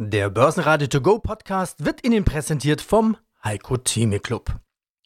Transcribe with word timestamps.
Der 0.00 0.30
Börsenradio 0.30 0.86
To 0.86 1.00
Go 1.00 1.18
Podcast 1.18 1.84
wird 1.84 2.06
Ihnen 2.06 2.24
präsentiert 2.24 2.80
vom 2.80 3.16
Heiko 3.42 3.78
Theme 3.78 4.20
Club. 4.20 4.60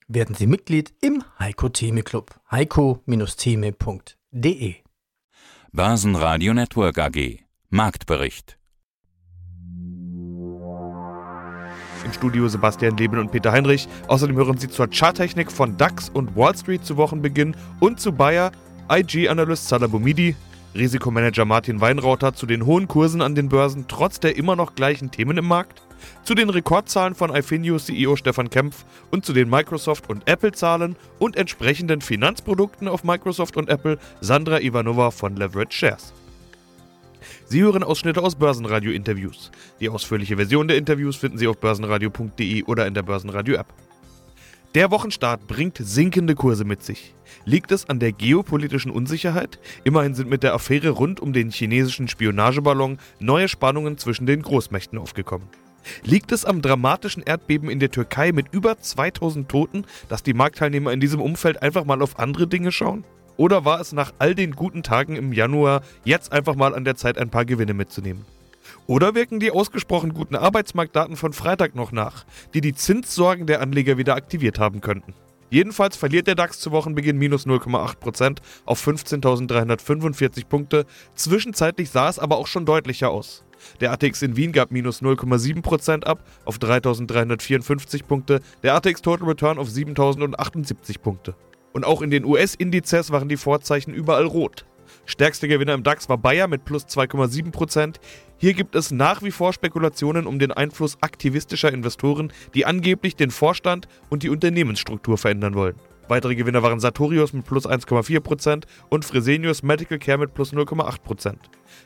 Werden 0.06 0.34
Sie 0.34 0.46
Mitglied 0.46 0.92
im 1.00 1.24
Heiko 1.38 1.70
Theme 1.70 2.02
Club. 2.02 2.38
heiko-theme.de 2.50 4.74
Börsenradio 5.72 6.52
Network 6.52 6.98
AG 6.98 7.38
Marktbericht 7.70 8.58
Im 12.04 12.12
Studio 12.12 12.48
Sebastian 12.48 12.98
Leben 12.98 13.18
und 13.18 13.32
Peter 13.32 13.50
Heinrich. 13.50 13.88
Außerdem 14.08 14.36
hören 14.36 14.58
Sie 14.58 14.68
zur 14.68 14.90
Charttechnik 14.90 15.50
von 15.50 15.78
DAX 15.78 16.10
und 16.10 16.36
Wall 16.36 16.54
Street 16.54 16.84
zu 16.84 16.98
Wochenbeginn 16.98 17.56
und 17.80 17.98
zu 17.98 18.12
Bayer 18.12 18.52
IG-Analyst 18.90 19.68
Salah 19.68 19.86
Boumidi, 19.86 20.36
Risikomanager 20.74 21.44
Martin 21.44 21.80
Weinrauter 21.82 22.34
zu 22.34 22.46
den 22.46 22.64
hohen 22.64 22.88
Kursen 22.88 23.20
an 23.20 23.34
den 23.34 23.50
Börsen 23.50 23.84
trotz 23.88 24.20
der 24.20 24.36
immer 24.36 24.56
noch 24.56 24.74
gleichen 24.74 25.10
Themen 25.10 25.36
im 25.36 25.46
Markt, 25.46 25.82
zu 26.24 26.34
den 26.34 26.48
Rekordzahlen 26.48 27.14
von 27.14 27.34
Ifinio 27.34 27.78
CEO 27.78 28.16
Stefan 28.16 28.48
Kempf 28.48 28.84
und 29.10 29.24
zu 29.26 29.34
den 29.34 29.50
Microsoft 29.50 30.08
und 30.08 30.26
Apple 30.26 30.52
Zahlen 30.52 30.96
und 31.18 31.36
entsprechenden 31.36 32.00
Finanzprodukten 32.00 32.88
auf 32.88 33.04
Microsoft 33.04 33.56
und 33.58 33.68
Apple 33.68 33.98
Sandra 34.20 34.60
Ivanova 34.60 35.10
von 35.10 35.36
Leverage 35.36 35.72
Shares. 35.76 36.14
Sie 37.44 37.62
hören 37.62 37.82
Ausschnitte 37.82 38.22
aus 38.22 38.34
Börsenradio-Interviews. 38.34 39.50
Die 39.78 39.90
ausführliche 39.90 40.36
Version 40.36 40.68
der 40.68 40.78
Interviews 40.78 41.16
finden 41.16 41.36
Sie 41.36 41.48
auf 41.48 41.58
börsenradio.de 41.58 42.64
oder 42.64 42.86
in 42.86 42.94
der 42.94 43.02
Börsenradio-App. 43.02 43.66
Der 44.74 44.90
Wochenstart 44.90 45.46
bringt 45.48 45.76
sinkende 45.76 46.34
Kurse 46.34 46.64
mit 46.64 46.82
sich. 46.82 47.14
Liegt 47.44 47.72
es 47.72 47.90
an 47.90 47.98
der 47.98 48.12
geopolitischen 48.12 48.90
Unsicherheit? 48.90 49.58
Immerhin 49.84 50.14
sind 50.14 50.30
mit 50.30 50.42
der 50.42 50.54
Affäre 50.54 50.88
rund 50.88 51.20
um 51.20 51.34
den 51.34 51.50
chinesischen 51.50 52.08
Spionageballon 52.08 52.98
neue 53.20 53.48
Spannungen 53.48 53.98
zwischen 53.98 54.24
den 54.24 54.40
Großmächten 54.40 54.98
aufgekommen. 54.98 55.46
Liegt 56.04 56.32
es 56.32 56.46
am 56.46 56.62
dramatischen 56.62 57.22
Erdbeben 57.22 57.68
in 57.68 57.80
der 57.80 57.90
Türkei 57.90 58.32
mit 58.32 58.46
über 58.52 58.78
2000 58.78 59.46
Toten, 59.46 59.84
dass 60.08 60.22
die 60.22 60.32
Marktteilnehmer 60.32 60.90
in 60.92 61.00
diesem 61.00 61.20
Umfeld 61.20 61.60
einfach 61.60 61.84
mal 61.84 62.00
auf 62.00 62.18
andere 62.18 62.46
Dinge 62.46 62.72
schauen? 62.72 63.04
Oder 63.36 63.66
war 63.66 63.78
es 63.78 63.92
nach 63.92 64.14
all 64.18 64.34
den 64.34 64.52
guten 64.52 64.82
Tagen 64.82 65.16
im 65.16 65.34
Januar 65.34 65.82
jetzt 66.04 66.32
einfach 66.32 66.54
mal 66.54 66.74
an 66.74 66.86
der 66.86 66.96
Zeit, 66.96 67.18
ein 67.18 67.28
paar 67.28 67.44
Gewinne 67.44 67.74
mitzunehmen? 67.74 68.24
Oder 68.86 69.14
wirken 69.14 69.40
die 69.40 69.50
ausgesprochen 69.50 70.12
guten 70.12 70.36
Arbeitsmarktdaten 70.36 71.16
von 71.16 71.32
Freitag 71.32 71.74
noch 71.74 71.92
nach, 71.92 72.24
die 72.52 72.60
die 72.60 72.74
Zinssorgen 72.74 73.46
der 73.46 73.60
Anleger 73.60 73.96
wieder 73.96 74.14
aktiviert 74.14 74.58
haben 74.58 74.80
könnten? 74.80 75.14
Jedenfalls 75.50 75.96
verliert 75.96 76.26
der 76.26 76.34
DAX 76.34 76.60
zu 76.60 76.72
Wochenbeginn 76.72 77.18
minus 77.18 77.46
0,8% 77.46 78.38
auf 78.64 78.86
15.345 78.86 80.46
Punkte. 80.46 80.86
Zwischenzeitlich 81.14 81.90
sah 81.90 82.08
es 82.08 82.18
aber 82.18 82.38
auch 82.38 82.46
schon 82.46 82.64
deutlicher 82.64 83.10
aus. 83.10 83.44
Der 83.80 83.92
ATX 83.92 84.22
in 84.22 84.36
Wien 84.36 84.52
gab 84.52 84.70
minus 84.70 85.02
0,7% 85.02 86.04
ab 86.04 86.24
auf 86.46 86.56
3.354 86.56 88.04
Punkte, 88.04 88.40
der 88.62 88.74
ATX 88.74 89.02
Total 89.02 89.28
Return 89.28 89.58
auf 89.58 89.68
7.078 89.68 90.98
Punkte. 91.00 91.34
Und 91.72 91.84
auch 91.84 92.00
in 92.00 92.10
den 92.10 92.24
US-Indizes 92.24 93.10
waren 93.10 93.28
die 93.28 93.36
Vorzeichen 93.36 93.92
überall 93.92 94.24
rot. 94.24 94.64
Stärkster 95.12 95.46
Gewinner 95.46 95.74
im 95.74 95.82
DAX 95.82 96.08
war 96.08 96.16
Bayer 96.16 96.48
mit 96.48 96.64
plus 96.64 96.86
2,7%. 96.86 97.96
Hier 98.38 98.54
gibt 98.54 98.74
es 98.74 98.90
nach 98.90 99.22
wie 99.22 99.30
vor 99.30 99.52
Spekulationen 99.52 100.26
um 100.26 100.38
den 100.38 100.52
Einfluss 100.52 100.96
aktivistischer 101.02 101.70
Investoren, 101.70 102.32
die 102.54 102.64
angeblich 102.64 103.14
den 103.14 103.30
Vorstand 103.30 103.88
und 104.08 104.22
die 104.22 104.30
Unternehmensstruktur 104.30 105.18
verändern 105.18 105.54
wollen. 105.54 105.76
Weitere 106.12 106.34
Gewinner 106.34 106.62
waren 106.62 106.78
Sartorius 106.78 107.32
mit 107.32 107.46
plus 107.46 107.66
1,4% 107.66 108.64
und 108.90 109.02
Fresenius 109.02 109.62
Medical 109.62 109.98
Care 109.98 110.18
mit 110.18 110.34
plus 110.34 110.52
0,8%. 110.52 111.36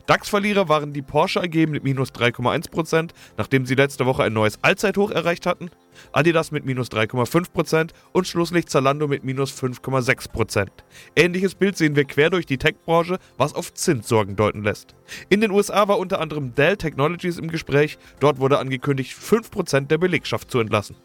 DAX-Verlierer 0.07 0.69
waren 0.69 0.93
die 0.93 1.03
Porsche 1.03 1.41
AG 1.41 1.69
mit 1.69 1.85
minus 1.85 2.13
3,1%, 2.13 3.11
nachdem 3.37 3.67
sie 3.67 3.77
letzte 3.77 4.05
Woche 4.05 4.25
ein 4.25 4.33
neues 4.33 4.59
Allzeithoch 4.63 5.13
erreicht 5.13 5.47
hatten, 5.47 5.71
Adidas 6.11 6.51
mit 6.51 6.67
minus 6.67 6.91
3,5% 6.91 7.91
und 8.11 8.27
schlusslich 8.27 8.67
Zalando 8.67 9.07
mit 9.07 9.23
minus 9.23 9.53
5,6%. 9.53 10.71
Ähnliches 11.15 11.55
Bild 11.55 11.77
sehen 11.77 11.95
wir 11.95 12.05
quer 12.05 12.31
durch 12.31 12.47
die 12.47 12.59
Tech-Branche, 12.59 13.21
was 13.39 13.55
auf 13.55 13.75
Zinssorgen 13.75 14.35
deuten 14.35 14.65
lässt. 14.65 14.97
In 15.29 15.41
den 15.41 15.53
USA 15.53 15.87
war 15.87 16.01
unter 16.01 16.21
anderem 16.21 16.53
Dell 16.53 16.77
Technologies 16.77 17.39
im 17.39 17.47
Gespräch, 17.47 17.97
dort 18.19 18.41
wurde 18.41 18.59
angekündigt, 18.59 19.17
5% 19.17 19.87
der 19.87 19.99
Belegschaft 19.99 20.51
zu 20.51 20.59
entlassen. 20.59 20.97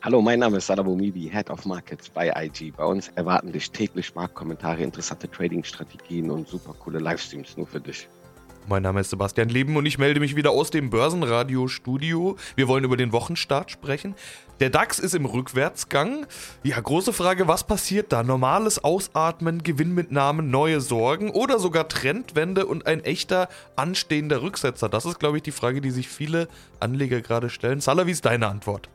Hallo, 0.00 0.22
mein 0.22 0.38
Name 0.38 0.58
ist 0.58 0.68
Sadabo 0.68 0.94
Mibi, 0.94 1.28
Head 1.28 1.50
of 1.50 1.66
Markets 1.66 2.08
bei 2.08 2.28
IG. 2.28 2.70
Bei 2.70 2.84
uns 2.84 3.08
erwarten 3.16 3.50
dich 3.50 3.72
täglich 3.72 4.14
Marktkommentare, 4.14 4.80
interessante 4.84 5.28
Trading-Strategien 5.28 6.30
und 6.30 6.46
super 6.46 6.72
coole 6.78 7.00
Livestreams 7.00 7.56
nur 7.56 7.66
für 7.66 7.80
dich. 7.80 8.08
Mein 8.68 8.84
Name 8.84 9.00
ist 9.00 9.10
Sebastian 9.10 9.48
Leben 9.48 9.76
und 9.76 9.86
ich 9.86 9.98
melde 9.98 10.20
mich 10.20 10.36
wieder 10.36 10.52
aus 10.52 10.70
dem 10.70 10.90
Börsenradio-Studio. 10.90 12.36
Wir 12.54 12.68
wollen 12.68 12.84
über 12.84 12.96
den 12.96 13.10
Wochenstart 13.10 13.72
sprechen. 13.72 14.14
Der 14.60 14.70
DAX 14.70 15.00
ist 15.00 15.16
im 15.16 15.24
Rückwärtsgang. 15.24 16.26
Ja, 16.62 16.78
große 16.78 17.12
Frage, 17.12 17.48
was 17.48 17.64
passiert 17.64 18.12
da? 18.12 18.22
Normales 18.22 18.84
Ausatmen, 18.84 19.64
Gewinnmitnahmen, 19.64 20.48
neue 20.48 20.80
Sorgen 20.80 21.30
oder 21.30 21.58
sogar 21.58 21.88
Trendwende 21.88 22.66
und 22.66 22.86
ein 22.86 23.02
echter 23.02 23.48
anstehender 23.74 24.42
Rücksetzer? 24.42 24.88
Das 24.88 25.06
ist, 25.06 25.18
glaube 25.18 25.38
ich, 25.38 25.42
die 25.42 25.50
Frage, 25.50 25.80
die 25.80 25.90
sich 25.90 26.08
viele 26.08 26.46
Anleger 26.78 27.20
gerade 27.20 27.50
stellen. 27.50 27.80
Salah, 27.80 28.06
wie 28.06 28.12
ist 28.12 28.26
deine 28.26 28.46
Antwort? 28.46 28.90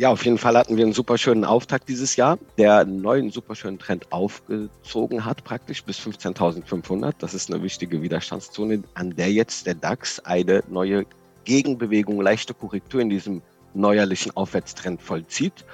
Ja, 0.00 0.08
auf 0.08 0.24
jeden 0.24 0.38
Fall 0.38 0.56
hatten 0.56 0.78
wir 0.78 0.84
einen 0.84 0.94
super 0.94 1.18
schönen 1.18 1.44
Auftakt 1.44 1.86
dieses 1.90 2.16
Jahr, 2.16 2.38
der 2.56 2.78
einen 2.78 3.02
neuen 3.02 3.28
super 3.28 3.54
schönen 3.54 3.78
Trend 3.78 4.10
aufgezogen 4.10 5.26
hat, 5.26 5.44
praktisch 5.44 5.84
bis 5.84 5.98
15.500. 5.98 7.16
Das 7.18 7.34
ist 7.34 7.52
eine 7.52 7.62
wichtige 7.62 8.00
Widerstandszone, 8.00 8.82
an 8.94 9.14
der 9.14 9.30
jetzt 9.30 9.66
der 9.66 9.74
DAX 9.74 10.18
eine 10.20 10.64
neue 10.70 11.04
Gegenbewegung, 11.44 12.18
leichte 12.18 12.54
Korrektur 12.54 13.02
in 13.02 13.10
diesem 13.10 13.42
neuerlichen 13.74 14.34
Aufwärtstrend 14.34 15.02
vollzieht. 15.02 15.66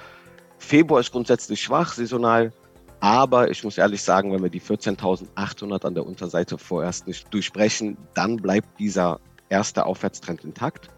Februar 0.57 0.99
ist 0.99 1.13
grundsätzlich 1.13 1.61
schwach, 1.61 1.93
saisonal, 1.93 2.51
aber 2.99 3.49
ich 3.49 3.63
muss 3.63 3.77
ehrlich 3.77 4.01
sagen, 4.01 4.33
wenn 4.33 4.43
wir 4.43 4.49
die 4.49 4.59
14.800 4.59 5.85
an 5.85 5.93
der 5.93 6.05
Unterseite 6.05 6.57
vorerst 6.57 7.07
nicht 7.07 7.33
durchbrechen, 7.33 7.95
dann 8.13 8.35
bleibt 8.35 8.77
dieser 8.77 9.21
erste 9.47 9.85
Aufwärtstrend 9.85 10.43
intakt. 10.43 10.89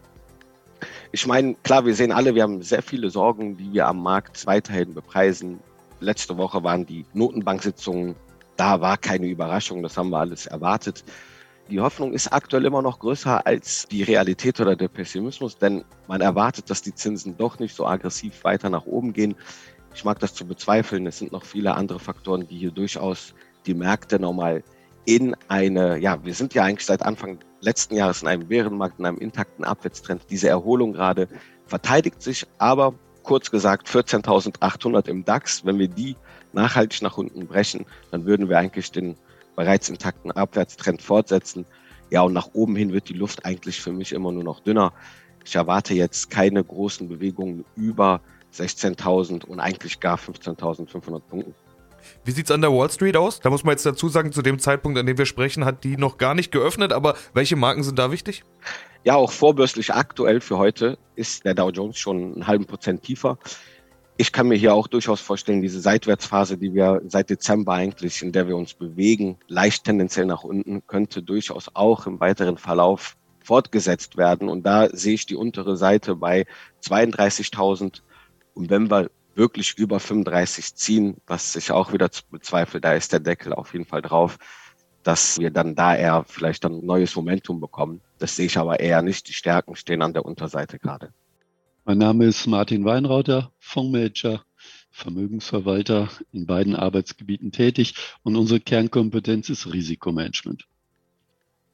Ich 1.12 1.26
meine, 1.26 1.54
klar, 1.62 1.84
wir 1.84 1.94
sehen 1.94 2.12
alle, 2.12 2.34
wir 2.34 2.42
haben 2.42 2.62
sehr 2.62 2.82
viele 2.82 3.10
Sorgen, 3.10 3.56
die 3.56 3.72
wir 3.72 3.86
am 3.86 4.02
Markt 4.02 4.46
weiterhin 4.46 4.94
bepreisen. 4.94 5.60
Letzte 6.00 6.36
Woche 6.36 6.62
waren 6.64 6.86
die 6.86 7.04
Notenbanksitzungen, 7.12 8.16
da 8.56 8.80
war 8.80 8.96
keine 8.96 9.26
Überraschung, 9.26 9.82
das 9.82 9.96
haben 9.96 10.10
wir 10.10 10.18
alles 10.18 10.46
erwartet. 10.46 11.04
Die 11.70 11.80
Hoffnung 11.80 12.12
ist 12.12 12.32
aktuell 12.32 12.64
immer 12.64 12.82
noch 12.82 12.98
größer 12.98 13.46
als 13.46 13.86
die 13.86 14.02
Realität 14.02 14.60
oder 14.60 14.74
der 14.74 14.88
Pessimismus, 14.88 15.56
denn 15.56 15.84
man 16.08 16.20
erwartet, 16.20 16.68
dass 16.68 16.82
die 16.82 16.94
Zinsen 16.94 17.36
doch 17.36 17.58
nicht 17.58 17.76
so 17.76 17.86
aggressiv 17.86 18.42
weiter 18.42 18.68
nach 18.70 18.86
oben 18.86 19.12
gehen. 19.12 19.36
Ich 19.94 20.04
mag 20.04 20.18
das 20.18 20.34
zu 20.34 20.46
bezweifeln. 20.46 21.06
Es 21.06 21.18
sind 21.18 21.32
noch 21.32 21.44
viele 21.44 21.74
andere 21.74 22.00
Faktoren, 22.00 22.46
die 22.48 22.58
hier 22.58 22.70
durchaus 22.70 23.34
die 23.66 23.74
Märkte 23.74 24.18
nochmal 24.18 24.64
in 25.04 25.34
eine, 25.48 25.98
ja, 25.98 26.24
wir 26.24 26.34
sind 26.34 26.54
ja 26.54 26.64
eigentlich 26.64 26.86
seit 26.86 27.02
Anfang 27.02 27.38
letzten 27.60 27.96
Jahres 27.96 28.22
in 28.22 28.28
einem 28.28 28.48
Bärenmarkt, 28.48 28.98
in 28.98 29.06
einem 29.06 29.18
intakten 29.18 29.64
Abwärtstrend. 29.64 30.22
Diese 30.30 30.48
Erholung 30.48 30.92
gerade 30.92 31.28
verteidigt 31.66 32.22
sich, 32.22 32.46
aber 32.58 32.94
kurz 33.22 33.50
gesagt 33.50 33.88
14.800 33.88 35.08
im 35.08 35.24
DAX. 35.24 35.64
Wenn 35.64 35.78
wir 35.78 35.88
die 35.88 36.16
nachhaltig 36.52 37.02
nach 37.02 37.16
unten 37.16 37.46
brechen, 37.46 37.86
dann 38.10 38.24
würden 38.26 38.48
wir 38.48 38.58
eigentlich 38.58 38.90
den 38.90 39.16
bereits 39.56 39.88
intakten 39.88 40.32
Abwärtstrend 40.32 41.02
fortsetzen. 41.02 41.66
Ja, 42.10 42.22
und 42.22 42.32
nach 42.32 42.50
oben 42.54 42.76
hin 42.76 42.92
wird 42.92 43.08
die 43.08 43.14
Luft 43.14 43.44
eigentlich 43.44 43.80
für 43.80 43.92
mich 43.92 44.12
immer 44.12 44.32
nur 44.32 44.44
noch 44.44 44.60
dünner. 44.60 44.92
Ich 45.44 45.54
erwarte 45.54 45.94
jetzt 45.94 46.30
keine 46.30 46.62
großen 46.62 47.08
Bewegungen 47.08 47.64
über 47.76 48.20
16.000 48.52 49.44
und 49.44 49.60
eigentlich 49.60 50.00
gar 50.00 50.16
15.500 50.16 51.20
Punkten. 51.20 51.54
Wie 52.24 52.30
sieht 52.30 52.46
es 52.46 52.50
an 52.50 52.60
der 52.60 52.72
Wall 52.72 52.90
Street 52.90 53.16
aus? 53.16 53.40
Da 53.40 53.50
muss 53.50 53.64
man 53.64 53.72
jetzt 53.72 53.86
dazu 53.86 54.08
sagen, 54.08 54.32
zu 54.32 54.42
dem 54.42 54.58
Zeitpunkt, 54.58 54.98
an 54.98 55.06
dem 55.06 55.18
wir 55.18 55.26
sprechen, 55.26 55.64
hat 55.64 55.84
die 55.84 55.96
noch 55.96 56.18
gar 56.18 56.34
nicht 56.34 56.52
geöffnet, 56.52 56.92
aber 56.92 57.14
welche 57.34 57.56
Marken 57.56 57.82
sind 57.82 57.98
da 57.98 58.10
wichtig? 58.10 58.44
Ja, 59.04 59.16
auch 59.16 59.32
vorbörslich 59.32 59.94
aktuell 59.94 60.40
für 60.40 60.58
heute 60.58 60.98
ist 61.16 61.44
der 61.44 61.54
Dow 61.54 61.70
Jones 61.70 61.98
schon 61.98 62.34
einen 62.34 62.46
halben 62.46 62.66
Prozent 62.66 63.02
tiefer. 63.02 63.38
Ich 64.18 64.32
kann 64.32 64.48
mir 64.48 64.56
hier 64.56 64.74
auch 64.74 64.86
durchaus 64.86 65.22
vorstellen, 65.22 65.62
diese 65.62 65.80
Seitwärtsphase, 65.80 66.58
die 66.58 66.74
wir 66.74 67.00
seit 67.06 67.30
Dezember 67.30 67.72
eigentlich, 67.72 68.20
in 68.20 68.32
der 68.32 68.46
wir 68.46 68.56
uns 68.56 68.74
bewegen, 68.74 69.38
leicht 69.48 69.84
tendenziell 69.84 70.26
nach 70.26 70.44
unten, 70.44 70.86
könnte 70.86 71.22
durchaus 71.22 71.70
auch 71.72 72.06
im 72.06 72.20
weiteren 72.20 72.58
Verlauf 72.58 73.16
fortgesetzt 73.42 74.18
werden. 74.18 74.50
Und 74.50 74.64
da 74.64 74.90
sehe 74.92 75.14
ich 75.14 75.24
die 75.24 75.36
untere 75.36 75.78
Seite 75.78 76.16
bei 76.16 76.44
32.000. 76.84 78.02
Und 78.52 78.68
wenn 78.68 78.90
wir 78.90 79.10
wirklich 79.40 79.78
über 79.78 79.98
35 79.98 80.74
ziehen, 80.74 81.16
was 81.26 81.56
ich 81.56 81.72
auch 81.72 81.94
wieder 81.94 82.10
bezweifle, 82.30 82.78
da 82.80 82.92
ist 82.92 83.12
der 83.12 83.20
Deckel 83.20 83.54
auf 83.54 83.72
jeden 83.72 83.86
Fall 83.86 84.02
drauf, 84.02 84.38
dass 85.02 85.38
wir 85.38 85.50
dann 85.50 85.74
da 85.74 85.96
eher 85.96 86.24
vielleicht 86.28 86.62
dann 86.62 86.84
neues 86.84 87.16
Momentum 87.16 87.58
bekommen. 87.58 88.02
Das 88.18 88.36
sehe 88.36 88.46
ich 88.46 88.58
aber 88.58 88.80
eher 88.80 89.00
nicht. 89.00 89.28
Die 89.28 89.32
Stärken 89.32 89.76
stehen 89.76 90.02
an 90.02 90.12
der 90.12 90.26
Unterseite 90.26 90.78
gerade. 90.78 91.14
Mein 91.86 91.96
Name 91.96 92.26
ist 92.26 92.46
Martin 92.46 92.84
Weinrauter, 92.84 93.50
Fondsmanager, 93.58 94.44
Vermögensverwalter 94.90 96.10
in 96.32 96.44
beiden 96.44 96.76
Arbeitsgebieten 96.76 97.50
tätig 97.50 97.94
und 98.22 98.36
unsere 98.36 98.60
Kernkompetenz 98.60 99.48
ist 99.48 99.72
Risikomanagement. 99.72 100.66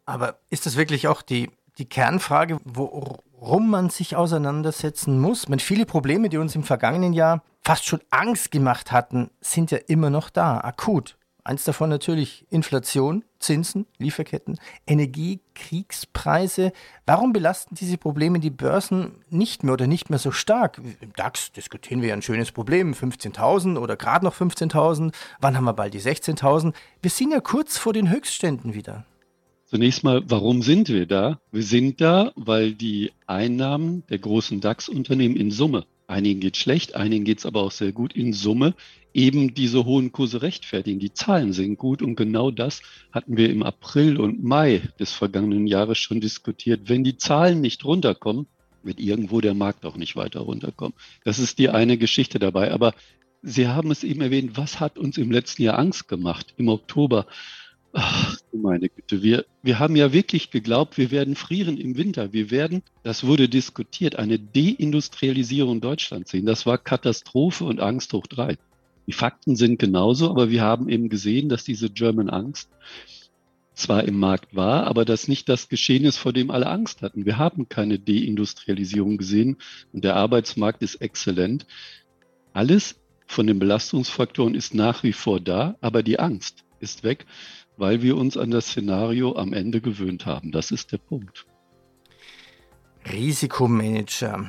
Aber 0.05 0.39
ist 0.51 0.67
das 0.67 0.77
wirklich 0.77 1.09
auch 1.09 1.21
die 1.21 1.51
die 1.79 1.85
Kernfrage, 1.85 2.59
worum 3.39 3.71
man 3.71 3.91
sich 3.91 4.17
auseinandersetzen 4.17 5.21
muss. 5.21 5.49
Meine, 5.49 5.61
viele 5.61 5.87
Probleme, 5.87 6.29
die 6.29 6.39
uns 6.39 6.55
im 6.55 6.63
vergangenen 6.63 7.13
Jahr 7.13 7.43
fast 7.65 7.87
schon 7.87 8.01
Angst 8.11 8.51
gemacht 8.51 8.93
hatten, 8.93 9.31
sind 9.41 9.71
ja 9.71 9.79
immer 9.87 10.11
noch 10.11 10.31
da, 10.31 10.59
akut. 10.59 11.17
Eins 11.47 11.63
davon 11.63 11.91
natürlich 11.91 12.45
Inflation, 12.51 13.25
Zinsen, 13.39 13.87
Lieferketten, 13.99 14.59
Energie, 14.85 15.41
Kriegspreise. 15.55 16.73
Warum 17.07 17.33
belasten 17.33 17.77
diese 17.77 17.99
Probleme 17.99 18.41
die 18.41 18.51
Börsen 18.51 19.13
nicht 19.31 19.63
mehr 19.63 19.75
oder 19.75 19.87
nicht 19.87 20.11
mehr 20.11 20.19
so 20.19 20.33
stark? 20.33 20.81
Im 21.01 21.13
DAX 21.13 21.53
diskutieren 21.53 22.03
wir 22.03 22.09
ja 22.09 22.15
ein 22.15 22.23
schönes 22.23 22.51
Problem, 22.51 22.95
15.000 22.95 23.79
oder 23.79 23.95
gerade 23.95 24.25
noch 24.25 24.35
15.000. 24.35 25.15
Wann 25.41 25.57
haben 25.57 25.65
wir 25.65 25.73
bald 25.73 25.95
die 25.95 26.01
16.000? 26.01 26.75
Wir 27.01 27.11
sind 27.13 27.31
ja 27.31 27.41
kurz 27.41 27.79
vor 27.79 27.93
den 27.93 28.11
Höchstständen 28.11 28.75
wieder. 28.75 29.05
Zunächst 29.69 30.05
mal, 30.05 30.23
warum 30.29 30.63
sind 30.63 30.89
wir 30.89 31.07
da? 31.07 31.41
Wir 31.51 31.65
sind 31.65 32.01
da, 32.01 32.33
weil 32.37 32.73
die 32.73 33.11
Einnahmen 33.27 34.05
der 34.09 34.19
großen 34.19 34.61
DAX-Unternehmen 34.61 35.35
in 35.35 35.51
Summe, 35.51 35.87
einigen 36.07 36.39
geht 36.39 36.57
schlecht, 36.57 36.95
einigen 36.95 37.25
geht 37.25 37.39
es 37.39 37.47
aber 37.47 37.63
auch 37.63 37.73
sehr 37.73 37.91
gut, 37.91 38.15
in 38.15 38.33
Summe 38.33 38.75
eben 39.13 39.55
diese 39.55 39.85
hohen 39.85 40.13
Kurse 40.13 40.43
rechtfertigen. 40.43 41.01
Die 41.01 41.13
Zahlen 41.13 41.53
sind 41.53 41.79
gut 41.79 42.01
und 42.01 42.15
genau 42.15 42.53
das 42.53 42.81
hatten 43.11 43.37
wir 43.37 43.51
im 43.51 43.65
April 43.65 44.21
und 44.21 44.45
Mai 44.45 44.83
des 45.01 45.13
vergangenen 45.13 45.67
Jahres 45.67 45.99
schon 45.99 46.21
diskutiert. 46.21 46.83
Wenn 46.85 47.03
die 47.03 47.17
Zahlen 47.17 47.61
nicht 47.61 47.85
runterkommen, 47.85 48.47
wird 48.85 49.01
irgendwo 49.01 49.41
der 49.41 49.55
Markt 49.55 49.85
auch 49.85 49.97
nicht 49.97 50.15
weiter 50.15 50.41
runterkommen. 50.41 50.95
Das 51.25 51.41
ist 51.41 51.59
die 51.59 51.71
eine 51.71 51.99
Geschichte 51.99 52.39
dabei. 52.39 52.71
Aber 52.71 52.95
Sie 53.43 53.69
haben 53.69 53.91
es 53.91 54.03
eben 54.03 54.21
erwähnt, 54.23 54.57
was 54.57 54.81
hat 54.81 54.99
uns 54.99 55.19
im 55.19 55.31
letzten 55.31 55.63
Jahr 55.63 55.79
Angst 55.79 56.09
gemacht? 56.09 56.55
Im 56.57 56.69
Oktober. 56.69 57.27
Ach, 57.99 58.37
meine 58.53 58.91
Güte, 58.91 59.23
wir, 59.23 59.47
wir 59.63 59.79
haben 59.79 59.97
ja 59.97 60.13
wirklich 60.13 60.51
geglaubt, 60.51 60.99
wir 60.99 61.11
werden 61.11 61.35
frieren 61.35 61.79
im 61.79 61.97
Winter. 61.97 62.35
Wir 62.35 62.51
werden, 62.51 62.83
das 63.03 63.25
wurde 63.25 63.49
diskutiert, 63.49 64.17
eine 64.17 64.39
Deindustrialisierung 64.39 65.81
Deutschlands 65.81 66.31
sehen. 66.31 66.45
Das 66.45 66.67
war 66.67 66.77
Katastrophe 66.77 67.65
und 67.65 67.81
Angst 67.81 68.13
hoch 68.13 68.27
drei. 68.27 68.59
Die 69.07 69.15
Fakten 69.15 69.57
sind 69.57 69.79
genauso, 69.79 70.29
aber 70.29 70.51
wir 70.51 70.61
haben 70.61 70.91
eben 70.91 71.09
gesehen, 71.09 71.49
dass 71.49 71.65
diese 71.65 71.89
German 71.89 72.29
Angst 72.29 72.69
zwar 73.73 74.05
im 74.05 74.19
Markt 74.19 74.55
war, 74.55 74.87
aber 74.87 75.07
das 75.07 75.27
nicht 75.27 75.49
das 75.49 75.71
Geschehen 75.71 76.05
ist, 76.05 76.19
vor 76.19 76.35
dem 76.35 76.51
alle 76.51 76.67
Angst 76.67 77.01
hatten. 77.01 77.25
Wir 77.25 77.39
haben 77.39 77.71
keine 77.71 77.99
Deindustrialisierung 77.99 79.17
gesehen 79.17 79.57
und 79.95 80.05
der 80.05 80.17
Arbeitsmarkt 80.17 80.83
ist 80.83 80.97
exzellent. 80.97 81.67
Alles 82.53 83.01
von 83.27 83.47
den 83.47 83.59
Belastungsfaktoren 83.59 84.55
ist 84.55 84.75
nach 84.75 85.03
wie 85.03 85.15
vor 85.15 85.41
da, 85.41 85.77
aber 85.81 86.03
die 86.03 86.19
Angst 86.19 86.65
ist 86.79 87.05
weg, 87.05 87.25
weil 87.77 88.03
wir 88.03 88.17
uns 88.17 88.37
an 88.37 88.51
das 88.51 88.67
Szenario 88.67 89.37
am 89.37 89.53
Ende 89.53 89.81
gewöhnt 89.81 90.27
haben. 90.27 90.53
Das 90.53 90.71
ist 90.71 90.93
der 90.93 90.99
Punkt. 90.99 91.47
Risikomanager. 93.11 94.47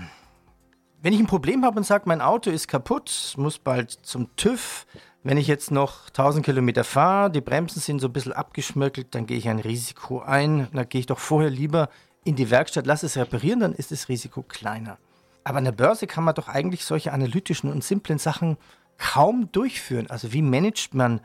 Wenn 1.01 1.13
ich 1.13 1.19
ein 1.19 1.27
Problem 1.27 1.63
habe 1.63 1.77
und 1.77 1.83
sage, 1.83 2.05
mein 2.07 2.21
Auto 2.21 2.49
ist 2.49 2.67
kaputt, 2.67 3.33
muss 3.37 3.59
bald 3.59 3.91
zum 3.91 4.35
TÜV, 4.35 4.85
wenn 5.23 5.37
ich 5.37 5.47
jetzt 5.47 5.71
noch 5.71 6.07
1000 6.07 6.45
Kilometer 6.45 6.83
fahre, 6.83 7.29
die 7.29 7.41
Bremsen 7.41 7.81
sind 7.81 7.99
so 7.99 8.07
ein 8.07 8.13
bisschen 8.13 8.33
abgeschmöckelt, 8.33 9.13
dann 9.13 9.25
gehe 9.25 9.37
ich 9.37 9.49
ein 9.49 9.59
Risiko 9.59 10.21
ein. 10.21 10.67
Dann 10.73 10.87
gehe 10.87 10.99
ich 10.99 11.05
doch 11.05 11.19
vorher 11.19 11.49
lieber 11.49 11.89
in 12.23 12.35
die 12.35 12.49
Werkstatt, 12.49 12.87
lass 12.87 13.03
es 13.03 13.17
reparieren, 13.17 13.59
dann 13.59 13.73
ist 13.73 13.91
das 13.91 14.09
Risiko 14.09 14.41
kleiner. 14.41 14.97
Aber 15.43 15.57
an 15.57 15.65
der 15.65 15.71
Börse 15.71 16.07
kann 16.07 16.23
man 16.23 16.35
doch 16.35 16.47
eigentlich 16.47 16.83
solche 16.83 17.13
analytischen 17.13 17.71
und 17.71 17.83
simplen 17.83 18.19
Sachen 18.19 18.57
kaum 18.97 19.51
durchführen. 19.51 20.09
Also 20.09 20.33
wie 20.33 20.41
managt 20.41 20.93
man 20.93 21.21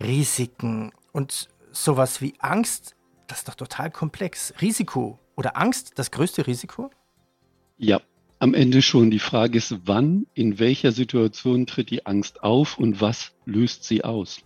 Risiken 0.00 0.92
und 1.16 1.48
sowas 1.72 2.20
wie 2.20 2.34
Angst? 2.40 2.94
Das 3.26 3.38
ist 3.38 3.48
doch 3.48 3.54
total 3.54 3.90
komplex. 3.90 4.52
Risiko 4.60 5.18
oder 5.34 5.56
Angst 5.56 5.92
das 5.96 6.10
größte 6.10 6.46
Risiko? 6.46 6.90
Ja, 7.78 8.02
am 8.38 8.52
Ende 8.52 8.82
schon. 8.82 9.10
Die 9.10 9.18
Frage 9.18 9.56
ist, 9.56 9.74
wann, 9.86 10.26
in 10.34 10.58
welcher 10.58 10.92
Situation 10.92 11.66
tritt 11.66 11.90
die 11.90 12.04
Angst 12.04 12.42
auf 12.42 12.78
und 12.78 13.00
was 13.00 13.32
löst 13.46 13.84
sie 13.84 14.04
aus? 14.04 14.42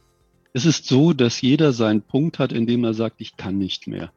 Es 0.52 0.64
ist 0.64 0.86
so, 0.86 1.12
dass 1.12 1.40
jeder 1.40 1.72
seinen 1.72 2.02
Punkt 2.02 2.38
hat, 2.38 2.52
in 2.52 2.66
dem 2.66 2.84
er 2.84 2.94
sagt, 2.94 3.20
ich 3.20 3.36
kann 3.36 3.58
nicht 3.58 3.88
mehr. 3.88 4.12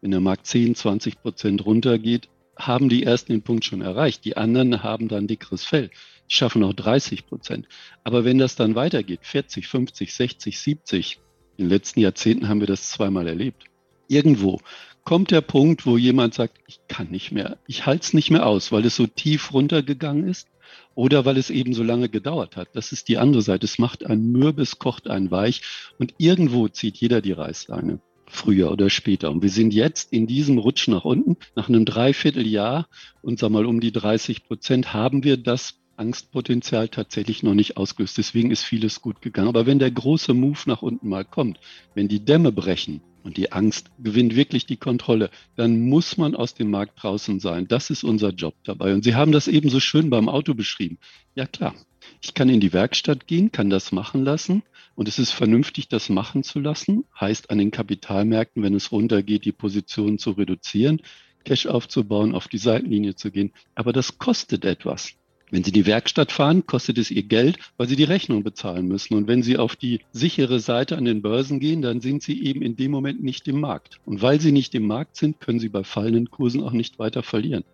Wenn 0.00 0.12
der 0.12 0.20
Markt 0.20 0.46
10, 0.46 0.76
20 0.76 1.20
Prozent 1.20 1.66
runtergeht, 1.66 2.28
haben 2.56 2.88
die 2.88 3.02
ersten 3.02 3.32
den 3.32 3.42
Punkt 3.42 3.64
schon 3.64 3.82
erreicht. 3.82 4.24
Die 4.24 4.36
anderen 4.36 4.82
haben 4.82 5.08
dann 5.08 5.26
dickeres 5.26 5.64
Fell. 5.64 5.90
Schaffen 6.28 6.62
auch 6.62 6.72
30 6.72 7.26
Prozent. 7.26 7.66
Aber 8.04 8.24
wenn 8.24 8.38
das 8.38 8.54
dann 8.54 8.76
weitergeht, 8.76 9.20
40, 9.22 9.66
50, 9.66 10.14
60, 10.14 10.58
70, 10.58 11.20
in 11.60 11.66
den 11.66 11.70
letzten 11.70 12.00
Jahrzehnten 12.00 12.48
haben 12.48 12.60
wir 12.60 12.66
das 12.66 12.88
zweimal 12.90 13.26
erlebt. 13.26 13.64
Irgendwo 14.08 14.60
kommt 15.04 15.30
der 15.30 15.42
Punkt, 15.42 15.84
wo 15.84 15.98
jemand 15.98 16.32
sagt, 16.32 16.58
ich 16.66 16.80
kann 16.88 17.10
nicht 17.10 17.32
mehr, 17.32 17.58
ich 17.66 17.84
halte 17.84 18.02
es 18.02 18.14
nicht 18.14 18.30
mehr 18.30 18.46
aus, 18.46 18.72
weil 18.72 18.86
es 18.86 18.96
so 18.96 19.06
tief 19.06 19.52
runtergegangen 19.52 20.26
ist 20.26 20.48
oder 20.94 21.24
weil 21.26 21.36
es 21.36 21.50
eben 21.50 21.74
so 21.74 21.82
lange 21.82 22.08
gedauert 22.08 22.56
hat. 22.56 22.68
Das 22.72 22.92
ist 22.92 23.08
die 23.08 23.18
andere 23.18 23.42
Seite. 23.42 23.66
Es 23.66 23.78
macht 23.78 24.06
ein 24.06 24.32
Mürbis, 24.32 24.78
kocht 24.78 25.08
ein 25.08 25.30
Weich 25.30 25.62
und 25.98 26.14
irgendwo 26.16 26.68
zieht 26.68 26.96
jeder 26.96 27.20
die 27.20 27.32
Reißleine. 27.32 28.00
Früher 28.26 28.70
oder 28.70 28.88
später. 28.88 29.30
Und 29.30 29.42
wir 29.42 29.50
sind 29.50 29.74
jetzt 29.74 30.12
in 30.12 30.28
diesem 30.28 30.58
Rutsch 30.58 30.86
nach 30.88 31.04
unten. 31.04 31.36
Nach 31.56 31.68
einem 31.68 31.84
Dreivierteljahr 31.84 32.88
und 33.22 33.40
sag 33.40 33.50
mal 33.50 33.66
um 33.66 33.80
die 33.80 33.92
30 33.92 34.44
Prozent 34.44 34.94
haben 34.94 35.24
wir 35.24 35.36
das 35.36 35.79
Angstpotenzial 36.00 36.88
tatsächlich 36.88 37.42
noch 37.42 37.54
nicht 37.54 37.76
ausgelöst. 37.76 38.18
Deswegen 38.18 38.50
ist 38.50 38.64
vieles 38.64 39.02
gut 39.02 39.22
gegangen. 39.22 39.48
Aber 39.48 39.66
wenn 39.66 39.78
der 39.78 39.90
große 39.90 40.34
Move 40.34 40.58
nach 40.66 40.82
unten 40.82 41.08
mal 41.08 41.24
kommt, 41.24 41.60
wenn 41.94 42.08
die 42.08 42.24
Dämme 42.24 42.50
brechen, 42.50 43.02
und 43.22 43.36
die 43.36 43.52
Angst 43.52 43.90
gewinnt 43.98 44.34
wirklich 44.34 44.66
die 44.66 44.76
Kontrolle, 44.76 45.30
dann 45.56 45.80
muss 45.80 46.16
man 46.16 46.34
aus 46.34 46.54
dem 46.54 46.70
Markt 46.70 47.02
draußen 47.02 47.40
sein. 47.40 47.68
Das 47.68 47.90
ist 47.90 48.04
unser 48.04 48.30
Job 48.30 48.54
dabei. 48.64 48.94
Und 48.94 49.04
Sie 49.04 49.14
haben 49.14 49.32
das 49.32 49.48
eben 49.48 49.68
so 49.68 49.80
schön 49.80 50.10
beim 50.10 50.28
Auto 50.28 50.54
beschrieben. 50.54 50.98
Ja 51.34 51.46
klar, 51.46 51.74
ich 52.22 52.34
kann 52.34 52.48
in 52.48 52.60
die 52.60 52.72
Werkstatt 52.72 53.26
gehen, 53.26 53.52
kann 53.52 53.70
das 53.70 53.92
machen 53.92 54.24
lassen. 54.24 54.62
Und 54.94 55.08
es 55.08 55.18
ist 55.18 55.30
vernünftig, 55.32 55.88
das 55.88 56.08
machen 56.08 56.42
zu 56.42 56.60
lassen. 56.60 57.04
Heißt 57.18 57.50
an 57.50 57.58
den 57.58 57.70
Kapitalmärkten, 57.70 58.62
wenn 58.62 58.74
es 58.74 58.92
runtergeht, 58.92 59.44
die 59.44 59.52
Positionen 59.52 60.18
zu 60.18 60.32
reduzieren, 60.32 61.00
Cash 61.44 61.66
aufzubauen, 61.66 62.34
auf 62.34 62.48
die 62.48 62.58
Seitenlinie 62.58 63.14
zu 63.14 63.30
gehen. 63.30 63.52
Aber 63.74 63.92
das 63.92 64.18
kostet 64.18 64.64
etwas. 64.64 65.14
Wenn 65.50 65.64
Sie 65.64 65.72
die 65.72 65.86
Werkstatt 65.86 66.30
fahren, 66.30 66.66
kostet 66.66 66.98
es 66.98 67.10
Ihr 67.10 67.24
Geld, 67.24 67.58
weil 67.76 67.88
Sie 67.88 67.96
die 67.96 68.04
Rechnung 68.04 68.44
bezahlen 68.44 68.86
müssen. 68.86 69.14
Und 69.14 69.26
wenn 69.26 69.42
Sie 69.42 69.56
auf 69.56 69.74
die 69.74 70.00
sichere 70.12 70.60
Seite 70.60 70.96
an 70.96 71.04
den 71.04 71.22
Börsen 71.22 71.58
gehen, 71.58 71.82
dann 71.82 72.00
sind 72.00 72.22
Sie 72.22 72.42
eben 72.44 72.62
in 72.62 72.76
dem 72.76 72.90
Moment 72.90 73.22
nicht 73.22 73.48
im 73.48 73.60
Markt. 73.60 74.00
Und 74.04 74.22
weil 74.22 74.40
Sie 74.40 74.52
nicht 74.52 74.74
im 74.74 74.86
Markt 74.86 75.16
sind, 75.16 75.40
können 75.40 75.58
Sie 75.58 75.68
bei 75.68 75.82
fallenden 75.82 76.30
Kursen 76.30 76.62
auch 76.62 76.72
nicht 76.72 76.98
weiter 76.98 77.22
verlieren. 77.22 77.64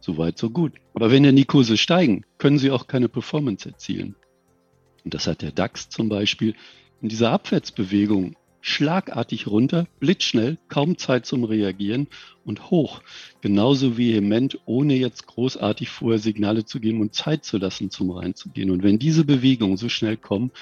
So 0.00 0.18
weit, 0.18 0.36
so 0.36 0.50
gut. 0.50 0.72
Aber 0.94 1.10
wenn 1.10 1.22
dann 1.22 1.36
die 1.36 1.44
Kurse 1.44 1.76
steigen, 1.76 2.24
können 2.38 2.58
Sie 2.58 2.70
auch 2.70 2.86
keine 2.86 3.08
Performance 3.08 3.68
erzielen. 3.68 4.14
Und 5.04 5.14
das 5.14 5.26
hat 5.26 5.42
der 5.42 5.52
DAX 5.52 5.88
zum 5.88 6.08
Beispiel 6.08 6.54
in 7.00 7.08
dieser 7.08 7.30
Abwärtsbewegung 7.30 8.36
schlagartig 8.62 9.48
runter, 9.48 9.86
blitzschnell, 10.00 10.56
kaum 10.68 10.96
Zeit 10.96 11.26
zum 11.26 11.44
Reagieren 11.44 12.06
und 12.44 12.70
hoch. 12.70 13.02
Genauso 13.42 13.98
vehement, 13.98 14.58
ohne 14.64 14.94
jetzt 14.94 15.26
großartig 15.26 15.90
vorher 15.90 16.20
Signale 16.20 16.64
zu 16.64 16.80
geben 16.80 17.00
und 17.00 17.14
Zeit 17.14 17.44
zu 17.44 17.58
lassen, 17.58 17.90
zum 17.90 18.10
reinzugehen. 18.10 18.70
Und 18.70 18.82
wenn 18.82 18.98
diese 18.98 19.24
Bewegungen 19.24 19.76
so 19.76 19.90
schnell 19.90 20.16
kommen, 20.16 20.52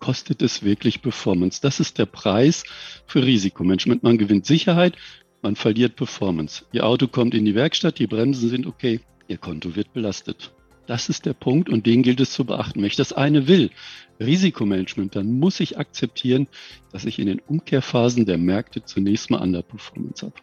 kostet 0.00 0.42
es 0.42 0.64
wirklich 0.64 1.02
Performance. 1.02 1.60
Das 1.62 1.78
ist 1.78 1.98
der 1.98 2.06
Preis 2.06 2.64
für 3.06 3.22
Risikomanagement. 3.22 4.02
Man 4.02 4.18
gewinnt 4.18 4.46
Sicherheit, 4.46 4.96
man 5.42 5.54
verliert 5.54 5.96
Performance. 5.96 6.64
Ihr 6.72 6.86
Auto 6.86 7.06
kommt 7.06 7.34
in 7.34 7.44
die 7.44 7.54
Werkstatt, 7.54 7.98
die 7.98 8.06
Bremsen 8.06 8.48
sind 8.48 8.66
okay, 8.66 9.00
Ihr 9.28 9.38
Konto 9.38 9.76
wird 9.76 9.92
belastet. 9.92 10.50
Das 10.90 11.08
ist 11.08 11.24
der 11.24 11.34
Punkt 11.34 11.68
und 11.68 11.86
den 11.86 12.02
gilt 12.02 12.18
es 12.18 12.32
zu 12.32 12.44
beachten. 12.44 12.80
Wenn 12.80 12.88
ich 12.88 12.96
das 12.96 13.12
eine 13.12 13.46
will, 13.46 13.70
Risikomanagement, 14.18 15.14
dann 15.14 15.38
muss 15.38 15.60
ich 15.60 15.78
akzeptieren, 15.78 16.48
dass 16.90 17.04
ich 17.04 17.20
in 17.20 17.28
den 17.28 17.38
Umkehrphasen 17.38 18.26
der 18.26 18.38
Märkte 18.38 18.82
zunächst 18.84 19.30
mal 19.30 19.40
Underperformance 19.40 20.26
habe. 20.26 20.34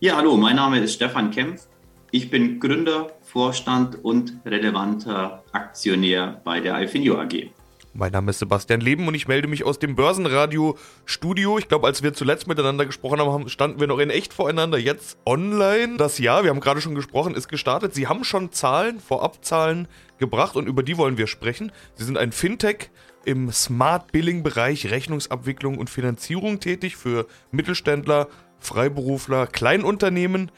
Ja, 0.00 0.16
hallo, 0.16 0.36
mein 0.36 0.56
Name 0.56 0.80
ist 0.80 0.94
Stefan 0.94 1.30
Kempf. 1.30 1.68
Ich 2.10 2.28
bin 2.28 2.58
Gründer, 2.58 3.12
Vorstand 3.22 4.04
und 4.04 4.40
relevanter 4.44 5.44
Aktionär 5.52 6.40
bei 6.42 6.58
der 6.58 6.74
Alfinio 6.74 7.16
AG. 7.20 7.52
Mein 7.98 8.12
Name 8.12 8.30
ist 8.30 8.38
Sebastian 8.38 8.80
Leben 8.80 9.08
und 9.08 9.14
ich 9.14 9.26
melde 9.26 9.48
mich 9.48 9.64
aus 9.64 9.80
dem 9.80 9.96
Börsenradio-Studio. 9.96 11.58
Ich 11.58 11.66
glaube, 11.66 11.88
als 11.88 12.00
wir 12.00 12.14
zuletzt 12.14 12.46
miteinander 12.46 12.86
gesprochen 12.86 13.18
haben, 13.18 13.48
standen 13.48 13.80
wir 13.80 13.88
noch 13.88 13.98
in 13.98 14.10
echt 14.10 14.32
voreinander. 14.32 14.78
Jetzt 14.78 15.18
online. 15.26 15.96
Das 15.96 16.18
Jahr, 16.18 16.44
wir 16.44 16.50
haben 16.50 16.60
gerade 16.60 16.80
schon 16.80 16.94
gesprochen, 16.94 17.34
ist 17.34 17.48
gestartet. 17.48 17.96
Sie 17.96 18.06
haben 18.06 18.22
schon 18.22 18.52
Zahlen, 18.52 19.00
Vorabzahlen 19.00 19.88
gebracht 20.18 20.54
und 20.54 20.68
über 20.68 20.84
die 20.84 20.96
wollen 20.96 21.18
wir 21.18 21.26
sprechen. 21.26 21.72
Sie 21.96 22.04
sind 22.04 22.18
ein 22.18 22.30
Fintech 22.30 22.90
im 23.24 23.50
Smart 23.50 24.12
Billing 24.12 24.44
Bereich 24.44 24.92
Rechnungsabwicklung 24.92 25.76
und 25.76 25.90
Finanzierung 25.90 26.60
tätig 26.60 26.96
für 26.96 27.26
Mittelständler, 27.50 28.28
Freiberufler, 28.60 29.48
Kleinunternehmen. 29.48 30.52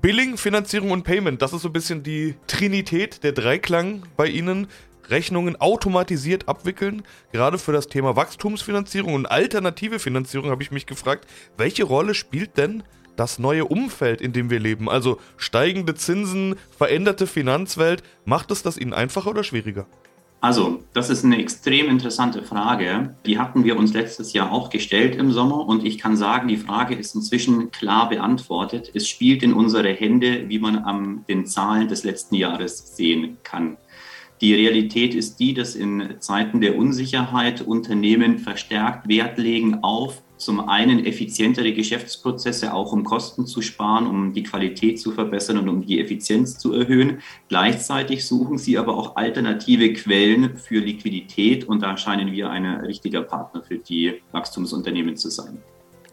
Billing, 0.00 0.36
Finanzierung 0.36 0.92
und 0.92 1.02
Payment, 1.02 1.42
das 1.42 1.54
ist 1.54 1.62
so 1.62 1.70
ein 1.70 1.72
bisschen 1.72 2.02
die 2.04 2.36
Trinität, 2.46 3.24
der 3.24 3.32
Dreiklang 3.32 4.02
bei 4.16 4.26
Ihnen. 4.26 4.68
Rechnungen 5.10 5.60
automatisiert 5.60 6.48
abwickeln. 6.48 7.02
Gerade 7.32 7.58
für 7.58 7.72
das 7.72 7.88
Thema 7.88 8.16
Wachstumsfinanzierung 8.16 9.14
und 9.14 9.26
alternative 9.26 9.98
Finanzierung 9.98 10.50
habe 10.50 10.62
ich 10.62 10.70
mich 10.70 10.86
gefragt, 10.86 11.26
welche 11.56 11.84
Rolle 11.84 12.14
spielt 12.14 12.56
denn 12.56 12.82
das 13.16 13.38
neue 13.38 13.64
Umfeld, 13.64 14.20
in 14.20 14.32
dem 14.32 14.50
wir 14.50 14.60
leben? 14.60 14.88
Also 14.88 15.18
steigende 15.36 15.94
Zinsen, 15.94 16.56
veränderte 16.76 17.26
Finanzwelt, 17.26 18.02
macht 18.24 18.50
es 18.50 18.62
das 18.62 18.76
Ihnen 18.76 18.92
einfacher 18.92 19.30
oder 19.30 19.44
schwieriger? 19.44 19.86
Also, 20.44 20.82
das 20.92 21.08
ist 21.08 21.24
eine 21.24 21.38
extrem 21.38 21.88
interessante 21.88 22.42
Frage. 22.42 23.16
Die 23.24 23.38
hatten 23.38 23.64
wir 23.64 23.78
uns 23.78 23.94
letztes 23.94 24.34
Jahr 24.34 24.52
auch 24.52 24.68
gestellt 24.68 25.16
im 25.16 25.32
Sommer 25.32 25.66
und 25.66 25.86
ich 25.86 25.96
kann 25.96 26.18
sagen, 26.18 26.48
die 26.48 26.58
Frage 26.58 26.94
ist 26.94 27.14
inzwischen 27.14 27.70
klar 27.70 28.10
beantwortet. 28.10 28.90
Es 28.92 29.08
spielt 29.08 29.42
in 29.42 29.54
unsere 29.54 29.88
Hände, 29.94 30.50
wie 30.50 30.58
man 30.58 30.76
an 30.76 31.24
den 31.30 31.46
Zahlen 31.46 31.88
des 31.88 32.04
letzten 32.04 32.34
Jahres 32.34 32.94
sehen 32.94 33.38
kann. 33.42 33.78
Die 34.44 34.52
Realität 34.52 35.14
ist 35.14 35.40
die, 35.40 35.54
dass 35.54 35.74
in 35.74 36.16
Zeiten 36.18 36.60
der 36.60 36.76
Unsicherheit 36.76 37.62
Unternehmen 37.62 38.36
verstärkt 38.36 39.08
Wert 39.08 39.38
legen 39.38 39.78
auf 39.82 40.22
zum 40.36 40.68
einen 40.68 41.06
effizientere 41.06 41.72
Geschäftsprozesse, 41.72 42.74
auch 42.74 42.92
um 42.92 43.04
Kosten 43.04 43.46
zu 43.46 43.62
sparen, 43.62 44.06
um 44.06 44.34
die 44.34 44.42
Qualität 44.42 45.00
zu 45.00 45.12
verbessern 45.12 45.56
und 45.56 45.70
um 45.70 45.86
die 45.86 45.98
Effizienz 45.98 46.58
zu 46.58 46.74
erhöhen. 46.74 47.22
Gleichzeitig 47.48 48.26
suchen 48.26 48.58
sie 48.58 48.76
aber 48.76 48.98
auch 48.98 49.16
alternative 49.16 49.94
Quellen 49.94 50.58
für 50.58 50.80
Liquidität 50.80 51.64
und 51.64 51.80
da 51.80 51.96
scheinen 51.96 52.30
wir 52.30 52.50
ein 52.50 52.66
richtiger 52.66 53.22
Partner 53.22 53.62
für 53.62 53.78
die 53.78 54.20
Wachstumsunternehmen 54.32 55.16
zu 55.16 55.30
sein. 55.30 55.62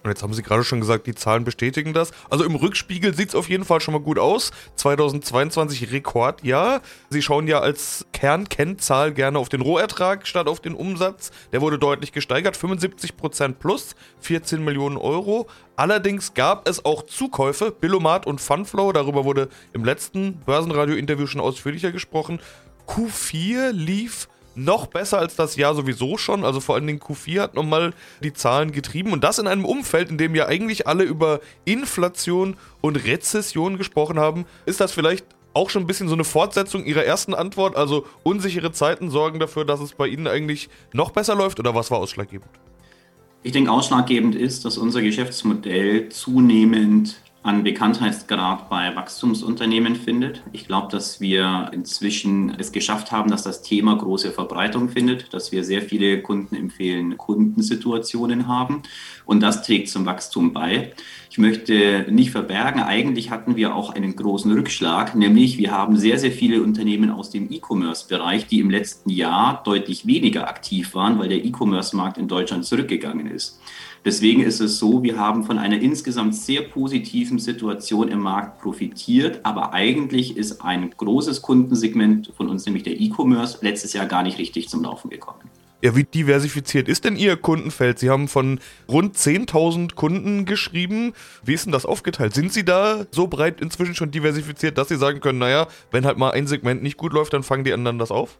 Und 0.03 0.09
jetzt 0.09 0.23
haben 0.23 0.33
Sie 0.33 0.41
gerade 0.41 0.63
schon 0.63 0.79
gesagt, 0.79 1.05
die 1.05 1.13
Zahlen 1.13 1.43
bestätigen 1.43 1.93
das. 1.93 2.11
Also 2.29 2.43
im 2.43 2.55
Rückspiegel 2.55 3.13
sieht 3.13 3.29
es 3.29 3.35
auf 3.35 3.49
jeden 3.49 3.65
Fall 3.65 3.81
schon 3.81 3.93
mal 3.93 4.01
gut 4.01 4.17
aus. 4.17 4.51
2022 4.75 5.91
Rekordjahr. 5.91 6.81
Sie 7.09 7.21
schauen 7.21 7.47
ja 7.47 7.59
als 7.59 8.05
Kernkennzahl 8.11 9.13
gerne 9.13 9.37
auf 9.37 9.49
den 9.49 9.61
Rohertrag 9.61 10.25
statt 10.25 10.47
auf 10.47 10.59
den 10.59 10.73
Umsatz. 10.73 11.31
Der 11.51 11.61
wurde 11.61 11.77
deutlich 11.77 12.11
gesteigert, 12.11 12.57
75% 12.57 13.53
plus, 13.53 13.95
14 14.21 14.63
Millionen 14.63 14.97
Euro. 14.97 15.47
Allerdings 15.75 16.33
gab 16.33 16.67
es 16.67 16.83
auch 16.83 17.03
Zukäufe, 17.03 17.71
Billomat 17.71 18.25
und 18.25 18.41
Funflow. 18.41 18.91
Darüber 18.93 19.23
wurde 19.23 19.49
im 19.73 19.85
letzten 19.85 20.39
Börsenradio-Interview 20.39 21.27
schon 21.27 21.41
ausführlicher 21.41 21.91
gesprochen. 21.91 22.39
Q4 22.87 23.71
lief 23.71 24.27
noch 24.55 24.87
besser 24.87 25.19
als 25.19 25.35
das 25.35 25.55
Jahr 25.55 25.75
sowieso 25.75 26.17
schon. 26.17 26.43
Also 26.43 26.59
vor 26.59 26.75
allen 26.75 26.87
Dingen 26.87 26.99
Q4 26.99 27.41
hat 27.41 27.55
nochmal 27.55 27.93
die 28.23 28.33
Zahlen 28.33 28.71
getrieben. 28.71 29.13
Und 29.13 29.23
das 29.23 29.39
in 29.39 29.47
einem 29.47 29.65
Umfeld, 29.65 30.09
in 30.09 30.17
dem 30.17 30.35
ja 30.35 30.47
eigentlich 30.47 30.87
alle 30.87 31.03
über 31.03 31.39
Inflation 31.65 32.55
und 32.81 32.97
Rezession 32.97 33.77
gesprochen 33.77 34.19
haben. 34.19 34.45
Ist 34.65 34.81
das 34.81 34.91
vielleicht 34.91 35.25
auch 35.53 35.69
schon 35.69 35.83
ein 35.83 35.87
bisschen 35.87 36.07
so 36.07 36.13
eine 36.13 36.23
Fortsetzung 36.23 36.85
Ihrer 36.85 37.03
ersten 37.03 37.33
Antwort? 37.33 37.75
Also 37.75 38.05
unsichere 38.23 38.71
Zeiten 38.71 39.09
sorgen 39.09 39.39
dafür, 39.39 39.65
dass 39.65 39.79
es 39.79 39.93
bei 39.93 40.07
Ihnen 40.07 40.27
eigentlich 40.27 40.69
noch 40.93 41.11
besser 41.11 41.35
läuft 41.35 41.59
oder 41.59 41.75
was 41.75 41.91
war 41.91 41.99
ausschlaggebend? 41.99 42.49
Ich 43.43 43.51
denke, 43.53 43.71
ausschlaggebend 43.71 44.35
ist, 44.35 44.65
dass 44.65 44.77
unser 44.77 45.01
Geschäftsmodell 45.01 46.09
zunehmend 46.09 47.21
an 47.43 47.63
Bekanntheitsgrad 47.63 48.69
bei 48.69 48.95
Wachstumsunternehmen 48.95 49.95
findet. 49.95 50.43
Ich 50.51 50.67
glaube, 50.67 50.89
dass 50.91 51.19
wir 51.19 51.71
inzwischen 51.73 52.53
es 52.59 52.71
geschafft 52.71 53.11
haben, 53.11 53.31
dass 53.31 53.41
das 53.41 53.63
Thema 53.63 53.95
große 53.95 54.31
Verbreitung 54.31 54.89
findet, 54.89 55.33
dass 55.33 55.51
wir 55.51 55.63
sehr 55.63 55.81
viele 55.81 56.21
Kunden 56.21 56.55
empfehlen, 56.55 57.17
Kundensituationen 57.17 58.47
haben 58.47 58.83
und 59.25 59.41
das 59.41 59.63
trägt 59.63 59.89
zum 59.89 60.05
Wachstum 60.05 60.53
bei. 60.53 60.93
Ich 61.31 61.39
möchte 61.39 62.05
nicht 62.09 62.29
verbergen, 62.29 62.83
eigentlich 62.83 63.31
hatten 63.31 63.55
wir 63.55 63.73
auch 63.73 63.89
einen 63.89 64.15
großen 64.15 64.51
Rückschlag, 64.51 65.15
nämlich 65.15 65.57
wir 65.57 65.71
haben 65.71 65.97
sehr, 65.97 66.19
sehr 66.19 66.31
viele 66.31 66.61
Unternehmen 66.61 67.09
aus 67.09 67.31
dem 67.31 67.51
E-Commerce-Bereich, 67.51 68.47
die 68.47 68.59
im 68.59 68.69
letzten 68.69 69.09
Jahr 69.09 69.63
deutlich 69.63 70.05
weniger 70.05 70.47
aktiv 70.47 70.93
waren, 70.93 71.17
weil 71.17 71.29
der 71.29 71.43
E-Commerce-Markt 71.43 72.19
in 72.19 72.27
Deutschland 72.27 72.65
zurückgegangen 72.65 73.27
ist. 73.27 73.59
Deswegen 74.03 74.41
ist 74.41 74.59
es 74.61 74.79
so, 74.79 75.03
wir 75.03 75.17
haben 75.19 75.43
von 75.43 75.59
einer 75.59 75.79
insgesamt 75.79 76.33
sehr 76.33 76.63
positiven 76.63 77.37
Situation 77.37 78.07
im 78.07 78.19
Markt 78.19 78.59
profitiert, 78.59 79.41
aber 79.43 79.73
eigentlich 79.73 80.37
ist 80.37 80.61
ein 80.61 80.89
großes 80.97 81.43
Kundensegment 81.43 82.31
von 82.35 82.49
uns, 82.49 82.65
nämlich 82.65 82.81
der 82.81 82.99
E-Commerce, 82.99 83.59
letztes 83.61 83.93
Jahr 83.93 84.07
gar 84.07 84.23
nicht 84.23 84.39
richtig 84.39 84.69
zum 84.69 84.81
Laufen 84.81 85.11
gekommen. 85.11 85.41
Ja, 85.83 85.95
wie 85.95 86.03
diversifiziert 86.03 86.87
ist 86.87 87.05
denn 87.05 87.15
Ihr 87.15 87.37
Kundenfeld? 87.37 87.99
Sie 87.99 88.09
haben 88.09 88.27
von 88.27 88.59
rund 88.87 89.15
10.000 89.17 89.95
Kunden 89.95 90.45
geschrieben. 90.45 91.13
Wie 91.43 91.53
ist 91.53 91.65
denn 91.65 91.71
das 91.71 91.87
aufgeteilt? 91.87 92.33
Sind 92.35 92.53
Sie 92.53 92.63
da 92.63 93.05
so 93.11 93.27
breit 93.27 93.61
inzwischen 93.61 93.95
schon 93.95 94.11
diversifiziert, 94.11 94.77
dass 94.77 94.89
Sie 94.89 94.97
sagen 94.97 95.21
können, 95.21 95.39
naja, 95.39 95.67
wenn 95.91 96.05
halt 96.05 96.17
mal 96.17 96.31
ein 96.31 96.45
Segment 96.45 96.83
nicht 96.83 96.97
gut 96.97 97.13
läuft, 97.13 97.33
dann 97.33 97.41
fangen 97.43 97.63
die 97.63 97.73
anderen 97.73 97.97
das 97.97 98.11
auf? 98.11 98.37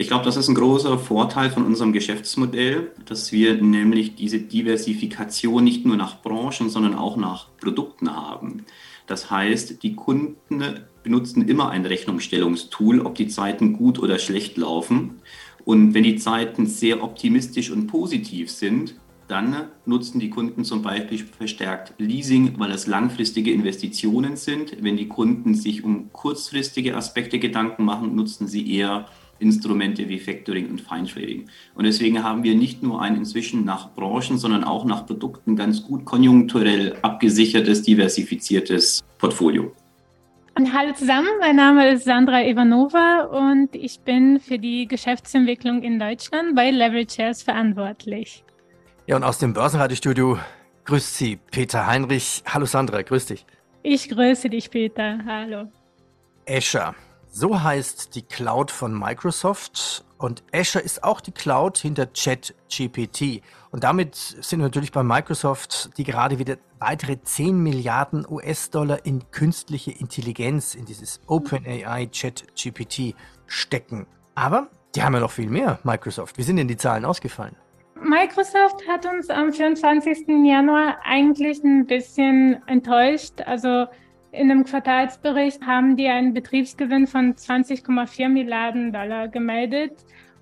Ich 0.00 0.06
glaube, 0.06 0.24
das 0.24 0.36
ist 0.36 0.46
ein 0.46 0.54
großer 0.54 0.96
Vorteil 0.96 1.50
von 1.50 1.66
unserem 1.66 1.92
Geschäftsmodell, 1.92 2.92
dass 3.04 3.32
wir 3.32 3.60
nämlich 3.60 4.14
diese 4.14 4.38
Diversifikation 4.38 5.64
nicht 5.64 5.84
nur 5.84 5.96
nach 5.96 6.22
Branchen, 6.22 6.70
sondern 6.70 6.94
auch 6.94 7.16
nach 7.16 7.48
Produkten 7.60 8.14
haben. 8.14 8.64
Das 9.08 9.28
heißt, 9.28 9.82
die 9.82 9.96
Kunden 9.96 10.62
benutzen 11.02 11.48
immer 11.48 11.70
ein 11.70 11.84
Rechnungsstellungstool, 11.84 13.00
ob 13.00 13.16
die 13.16 13.26
Zeiten 13.26 13.72
gut 13.72 13.98
oder 13.98 14.20
schlecht 14.20 14.56
laufen. 14.56 15.16
Und 15.64 15.94
wenn 15.94 16.04
die 16.04 16.14
Zeiten 16.14 16.66
sehr 16.66 17.02
optimistisch 17.02 17.72
und 17.72 17.88
positiv 17.88 18.52
sind, 18.52 18.94
dann 19.26 19.66
nutzen 19.84 20.20
die 20.20 20.30
Kunden 20.30 20.64
zum 20.64 20.80
Beispiel 20.80 21.18
verstärkt 21.18 21.94
Leasing, 21.98 22.54
weil 22.58 22.70
es 22.70 22.86
langfristige 22.86 23.52
Investitionen 23.52 24.36
sind. 24.36 24.76
Wenn 24.80 24.96
die 24.96 25.08
Kunden 25.08 25.54
sich 25.54 25.82
um 25.82 26.12
kurzfristige 26.12 26.96
Aspekte 26.96 27.40
Gedanken 27.40 27.84
machen, 27.84 28.14
nutzen 28.14 28.46
sie 28.46 28.72
eher 28.72 29.06
Instrumente 29.40 30.08
wie 30.08 30.18
Factoring 30.18 30.70
und 30.70 30.86
Trading. 30.86 31.48
Und 31.74 31.84
deswegen 31.84 32.22
haben 32.22 32.42
wir 32.42 32.54
nicht 32.54 32.82
nur 32.82 33.00
ein 33.00 33.16
inzwischen 33.16 33.64
nach 33.64 33.94
Branchen, 33.94 34.38
sondern 34.38 34.64
auch 34.64 34.84
nach 34.84 35.06
Produkten 35.06 35.56
ganz 35.56 35.82
gut 35.82 36.04
konjunkturell 36.04 36.96
abgesichertes, 37.02 37.82
diversifiziertes 37.82 39.04
Portfolio. 39.18 39.72
Hallo 40.56 40.92
zusammen, 40.92 41.28
mein 41.38 41.54
Name 41.54 41.88
ist 41.92 42.04
Sandra 42.04 42.42
Ivanova 42.42 43.28
und 43.30 43.76
ich 43.76 44.00
bin 44.00 44.40
für 44.40 44.58
die 44.58 44.88
Geschäftsentwicklung 44.88 45.82
in 45.82 46.00
Deutschland 46.00 46.56
bei 46.56 46.70
Leverage 46.70 47.14
Shares 47.14 47.44
verantwortlich. 47.44 48.42
Ja, 49.06 49.14
und 49.16 49.22
aus 49.22 49.38
dem 49.38 49.52
Börsenradiostudio 49.52 50.36
grüßt 50.84 51.16
Sie 51.16 51.36
Peter 51.36 51.86
Heinrich. 51.86 52.42
Hallo 52.44 52.66
Sandra, 52.66 53.02
grüß 53.02 53.26
dich. 53.26 53.46
Ich 53.84 54.08
grüße 54.08 54.50
dich, 54.50 54.68
Peter. 54.68 55.20
Hallo. 55.24 55.70
Azure. 56.48 56.94
So 57.30 57.62
heißt 57.62 58.14
die 58.14 58.22
Cloud 58.22 58.70
von 58.70 58.98
Microsoft 58.98 60.04
und 60.16 60.42
Azure 60.52 60.82
ist 60.82 61.04
auch 61.04 61.20
die 61.20 61.30
Cloud 61.30 61.78
hinter 61.78 62.06
ChatGPT. 62.06 63.42
Und 63.70 63.84
damit 63.84 64.14
sind 64.14 64.58
wir 64.58 64.64
natürlich 64.64 64.92
bei 64.92 65.02
Microsoft, 65.02 65.90
die 65.98 66.04
gerade 66.04 66.38
wieder 66.38 66.56
weitere 66.78 67.20
10 67.20 67.62
Milliarden 67.62 68.26
US-Dollar 68.28 69.04
in 69.04 69.30
künstliche 69.30 69.92
Intelligenz, 69.92 70.74
in 70.74 70.86
dieses 70.86 71.20
OpenAI 71.26 72.06
ChatGPT 72.06 73.14
stecken. 73.46 74.06
Aber 74.34 74.68
die 74.94 75.02
haben 75.02 75.14
ja 75.14 75.20
noch 75.20 75.30
viel 75.30 75.50
mehr, 75.50 75.78
Microsoft. 75.84 76.38
Wie 76.38 76.42
sind 76.42 76.56
denn 76.56 76.68
die 76.68 76.76
Zahlen 76.76 77.04
ausgefallen? 77.04 77.54
Microsoft 78.02 78.86
hat 78.88 79.06
uns 79.06 79.28
am 79.28 79.52
24. 79.52 80.26
Januar 80.44 80.98
eigentlich 81.04 81.62
ein 81.62 81.86
bisschen 81.86 82.62
enttäuscht. 82.66 83.40
Also 83.44 83.86
in 84.32 84.48
dem 84.48 84.64
Quartalsbericht 84.64 85.66
haben 85.66 85.96
die 85.96 86.08
einen 86.08 86.34
Betriebsgewinn 86.34 87.06
von 87.06 87.34
20,4 87.34 88.28
Milliarden 88.28 88.92
Dollar 88.92 89.28
gemeldet. 89.28 89.92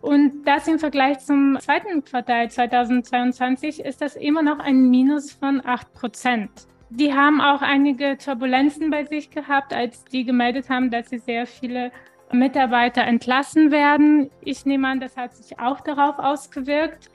Und 0.00 0.45
das 0.45 0.69
im 0.69 0.78
Vergleich 0.78 1.21
zum 1.21 1.59
zweiten 1.61 2.05
Quartal 2.05 2.50
2022 2.50 3.81
ist 3.81 4.02
das 4.02 4.16
immer 4.16 4.43
noch 4.43 4.59
ein 4.59 4.90
Minus 4.90 5.33
von 5.33 5.64
8 5.64 5.93
Prozent. 5.95 6.50
Die 6.90 7.12
haben 7.12 7.40
auch 7.40 7.62
einige 7.62 8.16
Turbulenzen 8.16 8.90
bei 8.90 9.05
sich 9.05 9.31
gehabt, 9.31 9.73
als 9.73 10.05
die 10.05 10.25
gemeldet 10.25 10.69
haben, 10.71 10.90
dass 10.90 11.11
sie 11.11 11.19
sehr 11.19 11.47
viele 11.47 11.90
Mitarbeiter 12.33 13.02
entlassen 13.02 13.71
werden. 13.71 14.31
Ich 14.43 14.66
nehme 14.66 14.88
an, 14.88 15.00
das 15.00 15.16
hat 15.16 15.35
sich 15.35 15.59
auch 15.59 15.81
darauf 15.81 16.19
ausgewirkt. 16.19 17.11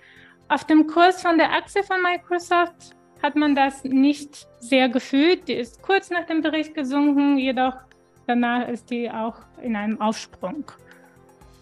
Auf 0.50 0.66
dem 0.66 0.88
Kurs 0.88 1.22
von 1.22 1.38
der 1.38 1.54
Aktie 1.54 1.84
von 1.84 2.02
Microsoft 2.02 2.96
hat 3.22 3.36
man 3.36 3.56
das 3.56 3.84
nicht 3.84 4.48
sehr 4.60 4.90
gefühlt. 4.90 5.48
Die 5.48 5.54
ist 5.54 5.82
kurz 5.82 6.10
nach 6.10 6.26
dem 6.26 6.42
Bericht 6.42 6.74
gesunken, 6.74 7.38
jedoch 7.38 7.76
danach 8.28 8.68
ist 8.68 8.90
die 8.90 9.10
auch 9.10 9.36
in 9.62 9.76
einem 9.76 10.00
Aufsprung. 10.00 10.66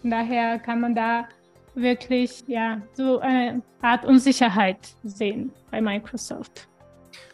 Von 0.00 0.10
daher 0.10 0.58
kann 0.58 0.80
man 0.80 0.94
da 0.94 1.28
wirklich 1.74 2.44
ja, 2.46 2.80
so 2.94 3.20
eine 3.20 3.62
Art 3.82 4.04
Unsicherheit 4.04 4.78
sehen 5.04 5.52
bei 5.70 5.80
Microsoft. 5.80 6.68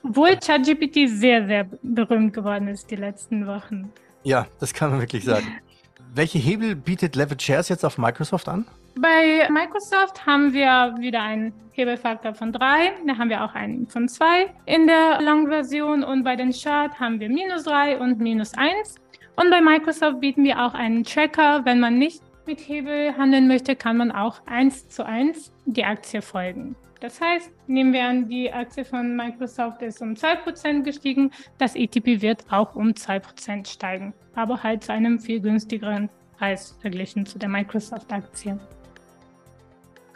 Obwohl 0.02 0.36
ChatGPT 0.36 1.08
sehr, 1.08 1.46
sehr 1.46 1.68
berühmt 1.82 2.32
geworden 2.32 2.68
ist 2.68 2.90
die 2.90 2.96
letzten 2.96 3.46
Wochen. 3.46 3.92
Ja, 4.22 4.46
das 4.60 4.72
kann 4.72 4.90
man 4.90 5.00
wirklich 5.00 5.24
sagen. 5.24 5.46
Welche 6.14 6.38
Hebel 6.38 6.76
bietet 6.76 7.16
Level 7.16 7.38
Shares 7.38 7.68
jetzt 7.68 7.84
auf 7.84 7.98
Microsoft 7.98 8.48
an? 8.48 8.66
Bei 8.98 9.46
Microsoft 9.50 10.24
haben 10.24 10.54
wir 10.54 10.94
wieder 10.98 11.22
einen 11.22 11.52
Hebelfaktor 11.72 12.32
von 12.32 12.50
3, 12.50 12.94
da 13.06 13.18
haben 13.18 13.28
wir 13.28 13.44
auch 13.44 13.54
einen 13.54 13.86
von 13.86 14.08
2 14.08 14.46
in 14.64 14.86
der 14.86 15.20
Long-Version 15.20 16.02
und 16.02 16.24
bei 16.24 16.34
den 16.34 16.50
Chart 16.50 16.98
haben 16.98 17.20
wir 17.20 17.28
minus 17.28 17.64
3 17.64 17.98
und 17.98 18.20
minus 18.20 18.54
1. 18.54 18.94
Und 19.36 19.50
bei 19.50 19.60
Microsoft 19.60 20.20
bieten 20.20 20.44
wir 20.44 20.64
auch 20.64 20.72
einen 20.72 21.04
Tracker. 21.04 21.62
Wenn 21.66 21.78
man 21.78 21.98
nicht 21.98 22.22
mit 22.46 22.58
Hebel 22.58 23.14
handeln 23.18 23.48
möchte, 23.48 23.76
kann 23.76 23.98
man 23.98 24.12
auch 24.12 24.40
1 24.46 24.88
zu 24.88 25.04
1 25.04 25.52
die 25.66 25.84
Aktie 25.84 26.22
folgen. 26.22 26.74
Das 27.00 27.20
heißt, 27.20 27.52
nehmen 27.66 27.92
wir 27.92 28.04
an, 28.04 28.30
die 28.30 28.50
Aktie 28.50 28.86
von 28.86 29.14
Microsoft 29.14 29.82
ist 29.82 30.00
um 30.00 30.14
2% 30.14 30.84
gestiegen, 30.84 31.30
das 31.58 31.76
ETP 31.76 32.22
wird 32.22 32.46
auch 32.50 32.74
um 32.74 32.92
2% 32.92 33.70
steigen, 33.70 34.14
aber 34.34 34.62
halt 34.62 34.84
zu 34.84 34.94
einem 34.94 35.20
viel 35.20 35.40
günstigeren 35.40 36.08
Preis 36.38 36.78
verglichen 36.80 37.26
zu 37.26 37.38
der 37.38 37.50
Microsoft-Aktie. 37.50 38.58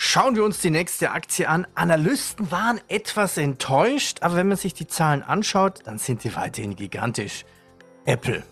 Schauen 0.02 0.35
wir 0.35 0.45
uns 0.45 0.62
die 0.62 0.71
nächste 0.71 1.11
Aktie 1.11 1.47
an. 1.47 1.66
Analysten 1.75 2.50
waren 2.50 2.80
etwas 2.88 3.37
enttäuscht, 3.37 4.23
aber 4.23 4.37
wenn 4.37 4.49
man 4.49 4.57
sich 4.57 4.73
die 4.73 4.87
Zahlen 4.87 5.23
anschaut, 5.23 5.80
dann 5.85 5.99
sind 5.99 6.25
die 6.25 6.35
weiterhin 6.35 6.75
gigantisch. 6.75 7.45
Apple. 8.07 8.42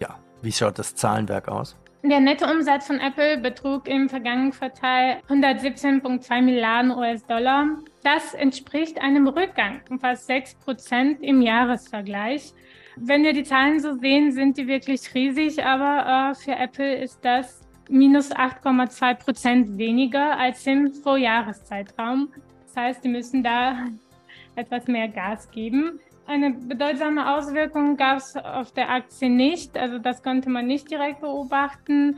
Ja, 0.00 0.18
wie 0.42 0.50
schaut 0.50 0.80
das 0.80 0.96
Zahlenwerk 0.96 1.46
aus? 1.46 1.76
Der 2.02 2.18
Nettoumsatz 2.18 2.88
von 2.88 2.98
Apple 2.98 3.38
betrug 3.38 3.86
im 3.86 4.08
vergangenen 4.08 4.50
Quartal 4.50 5.22
117,2 5.28 6.42
Milliarden 6.42 6.90
US-Dollar. 6.90 7.68
Das 8.02 8.34
entspricht 8.34 9.00
einem 9.00 9.28
Rückgang 9.28 9.82
von 9.86 10.00
fast 10.00 10.26
6 10.26 10.56
Prozent 10.56 11.22
im 11.22 11.40
Jahresvergleich. 11.40 12.52
Wenn 12.96 13.22
wir 13.22 13.32
die 13.32 13.44
Zahlen 13.44 13.78
so 13.78 13.94
sehen, 13.94 14.32
sind 14.32 14.56
die 14.56 14.66
wirklich 14.66 15.14
riesig, 15.14 15.64
aber 15.64 16.32
äh, 16.32 16.34
für 16.34 16.56
Apple 16.56 16.96
ist 16.96 17.20
das 17.22 17.65
minus 17.88 18.32
8,2 18.32 19.14
Prozent 19.14 19.78
weniger 19.78 20.38
als 20.38 20.66
im 20.66 20.92
Vorjahreszeitraum. 20.92 22.28
Das 22.66 22.76
heißt, 22.76 23.04
die 23.04 23.08
müssen 23.08 23.42
da 23.42 23.86
etwas 24.56 24.86
mehr 24.86 25.08
Gas 25.08 25.50
geben. 25.50 26.00
Eine 26.26 26.50
bedeutsame 26.50 27.36
Auswirkung 27.36 27.96
gab 27.96 28.18
es 28.18 28.36
auf 28.36 28.72
der 28.72 28.90
Aktie 28.90 29.30
nicht, 29.30 29.78
also 29.78 29.98
das 29.98 30.22
konnte 30.24 30.50
man 30.50 30.66
nicht 30.66 30.90
direkt 30.90 31.20
beobachten. 31.20 32.16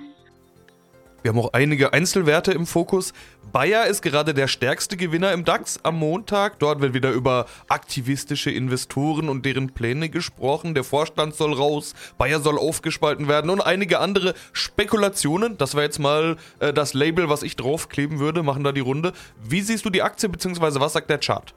Wir 1.23 1.31
haben 1.31 1.41
auch 1.41 1.53
einige 1.53 1.93
Einzelwerte 1.93 2.53
im 2.53 2.65
Fokus. 2.65 3.13
Bayer 3.51 3.87
ist 3.87 4.03
gerade 4.03 4.35
der 4.35 4.47
stärkste 4.47 4.97
Gewinner 4.97 5.33
im 5.33 5.45
DAX 5.45 5.81
am 5.83 5.99
Montag. 5.99 6.61
Dort 6.61 6.81
wird 6.81 6.95
wieder 6.95 7.11
über 7.11 7.47
aktivistische 7.69 8.53
Investoren 8.53 9.29
und 9.29 9.45
deren 9.45 9.71
Pläne 9.71 10.11
gesprochen. 10.11 10.75
Der 10.75 10.85
Vorstand 10.85 11.35
soll 11.35 11.55
raus, 11.55 11.95
Bayer 12.19 12.39
soll 12.39 12.57
aufgespalten 12.57 13.27
werden 13.27 13.51
und 13.51 13.61
einige 13.61 13.99
andere 13.99 14.35
Spekulationen. 14.53 15.59
Das 15.59 15.75
war 15.75 15.83
jetzt 15.83 15.99
mal 15.99 16.37
äh, 16.61 16.73
das 16.73 16.95
Label, 16.95 17.29
was 17.29 17.43
ich 17.43 17.57
draufkleben 17.57 18.21
würde, 18.21 18.45
machen 18.45 18.63
da 18.63 18.71
die 18.71 18.81
Runde. 18.81 19.13
Wie 19.43 19.63
siehst 19.63 19.85
du 19.85 19.91
die 19.91 20.03
Aktie, 20.03 20.29
beziehungsweise 20.29 20.81
was 20.81 20.93
sagt 20.93 21.11
der 21.11 21.19
Chart? 21.19 21.53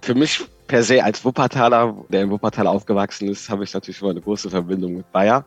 Für 0.00 0.14
mich 0.14 0.44
per 0.68 0.84
se 0.84 1.02
als 1.02 1.24
Wuppertaler, 1.24 1.96
der 2.08 2.22
in 2.22 2.30
Wuppertal 2.30 2.68
aufgewachsen 2.68 3.28
ist, 3.28 3.48
habe 3.48 3.64
ich 3.64 3.74
natürlich 3.74 4.00
immer 4.00 4.10
eine 4.10 4.20
große 4.20 4.48
Verbindung 4.48 4.98
mit 4.98 5.10
Bayer. 5.10 5.44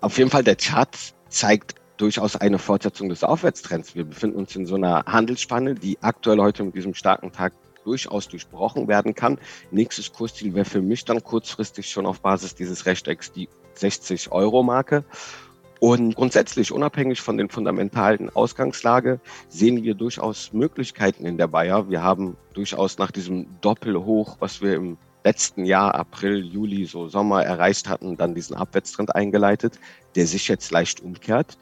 Auf 0.00 0.18
jeden 0.18 0.30
Fall, 0.30 0.42
der 0.42 0.56
Chart 0.56 0.96
zeigt 1.28 1.76
durchaus 1.96 2.36
eine 2.36 2.58
Fortsetzung 2.58 3.08
des 3.08 3.24
Aufwärtstrends. 3.24 3.94
Wir 3.94 4.04
befinden 4.04 4.36
uns 4.36 4.54
in 4.56 4.66
so 4.66 4.74
einer 4.74 5.04
Handelsspanne, 5.06 5.74
die 5.74 5.98
aktuell 6.02 6.38
heute 6.38 6.64
mit 6.64 6.74
diesem 6.74 6.94
starken 6.94 7.32
Tag 7.32 7.52
durchaus 7.84 8.28
durchbrochen 8.28 8.88
werden 8.88 9.14
kann. 9.14 9.38
Nächstes 9.70 10.12
Kursziel 10.12 10.54
wäre 10.54 10.64
für 10.64 10.82
mich 10.82 11.04
dann 11.04 11.22
kurzfristig 11.22 11.88
schon 11.88 12.06
auf 12.06 12.20
Basis 12.20 12.54
dieses 12.54 12.84
Rechtecks 12.84 13.32
die 13.32 13.48
60 13.74 14.32
Euro 14.32 14.62
Marke. 14.62 15.04
Und 15.78 16.16
grundsätzlich, 16.16 16.72
unabhängig 16.72 17.20
von 17.20 17.36
den 17.36 17.50
fundamentalen 17.50 18.34
Ausgangslage, 18.34 19.20
sehen 19.48 19.82
wir 19.82 19.94
durchaus 19.94 20.52
Möglichkeiten 20.52 21.26
in 21.26 21.36
der 21.36 21.48
Bayer. 21.48 21.90
Wir 21.90 22.02
haben 22.02 22.36
durchaus 22.54 22.98
nach 22.98 23.10
diesem 23.10 23.46
Doppelhoch, 23.60 24.36
was 24.40 24.62
wir 24.62 24.74
im 24.74 24.96
letzten 25.22 25.64
Jahr, 25.66 25.94
April, 25.94 26.44
Juli, 26.44 26.86
so 26.86 27.08
Sommer 27.08 27.44
erreicht 27.44 27.88
hatten, 27.88 28.16
dann 28.16 28.34
diesen 28.34 28.56
Abwärtstrend 28.56 29.14
eingeleitet, 29.14 29.78
der 30.14 30.26
sich 30.26 30.48
jetzt 30.48 30.70
leicht 30.70 31.00
umkehrt. 31.00 31.58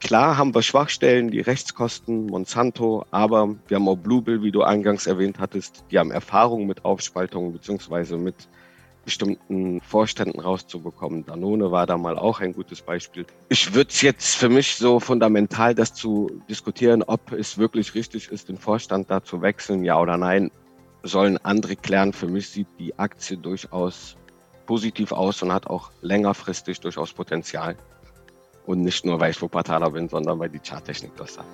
Klar 0.00 0.36
haben 0.36 0.54
wir 0.54 0.62
Schwachstellen, 0.62 1.30
die 1.30 1.40
Rechtskosten, 1.40 2.26
Monsanto, 2.26 3.04
aber 3.10 3.56
wir 3.66 3.76
haben 3.76 3.88
auch 3.88 3.96
Bluebill, 3.96 4.42
wie 4.42 4.52
du 4.52 4.62
eingangs 4.62 5.06
erwähnt 5.06 5.38
hattest, 5.40 5.84
die 5.90 5.98
haben 5.98 6.12
Erfahrung 6.12 6.66
mit 6.66 6.84
Aufspaltungen 6.84 7.52
beziehungsweise 7.52 8.16
mit 8.16 8.48
bestimmten 9.04 9.80
Vorständen 9.80 10.38
rauszubekommen. 10.38 11.24
Danone 11.26 11.72
war 11.72 11.86
da 11.86 11.96
mal 11.96 12.16
auch 12.18 12.40
ein 12.40 12.52
gutes 12.52 12.82
Beispiel. 12.82 13.26
Ich 13.48 13.74
würde 13.74 13.90
es 13.90 14.02
jetzt 14.02 14.36
für 14.36 14.48
mich 14.48 14.76
so 14.76 15.00
fundamental, 15.00 15.74
das 15.74 15.94
zu 15.94 16.42
diskutieren, 16.48 17.02
ob 17.02 17.32
es 17.32 17.58
wirklich 17.58 17.94
richtig 17.94 18.28
ist, 18.28 18.48
den 18.48 18.58
Vorstand 18.58 19.10
da 19.10 19.24
zu 19.24 19.42
wechseln, 19.42 19.82
ja 19.82 19.98
oder 19.98 20.16
nein, 20.16 20.50
sollen 21.02 21.38
andere 21.38 21.74
klären. 21.74 22.12
Für 22.12 22.28
mich 22.28 22.50
sieht 22.50 22.68
die 22.78 22.98
Aktie 22.98 23.36
durchaus 23.36 24.16
positiv 24.66 25.12
aus 25.12 25.42
und 25.42 25.52
hat 25.52 25.66
auch 25.66 25.90
längerfristig 26.02 26.78
durchaus 26.80 27.12
Potenzial. 27.12 27.76
Und 28.68 28.82
nicht 28.82 29.04
nur, 29.06 29.18
weil 29.18 29.30
ich 29.30 29.40
Wuppertaler 29.40 29.90
bin, 29.90 30.10
sondern 30.10 30.38
weil 30.38 30.50
die 30.50 30.58
Charttechnik 30.58 31.16
das 31.16 31.32
sagt. 31.34 31.48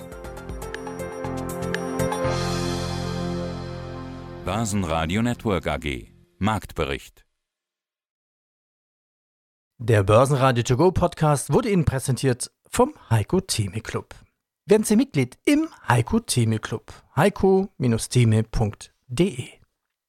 Börsenradio 4.45 5.23
Network 5.23 5.69
AG 5.69 6.09
Marktbericht 6.39 7.25
Der 9.79 10.03
Börsenradio 10.03 10.65
To 10.65 10.77
Go 10.77 10.91
Podcast 10.91 11.53
wurde 11.53 11.71
Ihnen 11.71 11.85
präsentiert 11.85 12.51
vom 12.69 12.93
Heiko 13.09 13.41
Theme 13.41 13.81
Club. 13.81 14.17
Werden 14.67 14.83
Sie 14.83 14.97
Mitglied 14.97 15.39
im 15.45 15.69
Heiko 15.87 16.19
Theme 16.19 16.59
Club. 16.59 16.93
heiko-theme.de 17.15 19.64